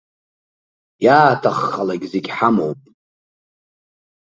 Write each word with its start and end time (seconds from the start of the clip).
Иааҭаххалак 1.05 2.01
зегьы 2.11 2.33
ҳамоуп. 2.37 2.79